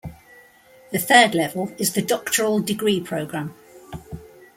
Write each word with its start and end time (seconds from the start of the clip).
The 0.89 0.97
third 0.97 1.35
level 1.35 1.71
is 1.77 1.93
the 1.93 2.01
doctoral 2.01 2.59
degree 2.59 2.99
program. 2.99 3.53